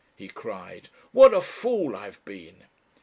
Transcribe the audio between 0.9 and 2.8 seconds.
"What a fool I have been!"